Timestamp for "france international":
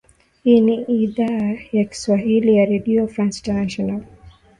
3.07-4.03